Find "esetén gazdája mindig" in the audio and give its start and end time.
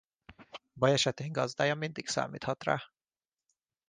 0.93-2.07